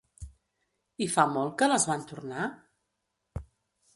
I 1.07 1.07
fa 1.15 1.25
molt, 1.33 1.53
que 1.59 1.69
les 1.73 1.85
van 1.91 2.07
tornar? 2.13 2.47